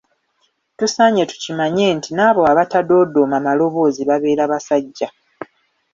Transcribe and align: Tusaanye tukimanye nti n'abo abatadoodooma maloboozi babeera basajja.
Tusaanye 0.77 1.23
tukimanye 1.31 1.85
nti 1.97 2.09
n'abo 2.17 2.41
abatadoodooma 2.51 3.37
maloboozi 3.45 4.01
babeera 4.09 4.43
basajja. 4.51 5.07